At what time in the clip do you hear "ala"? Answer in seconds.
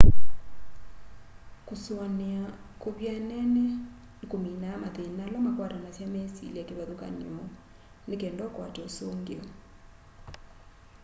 5.27-5.39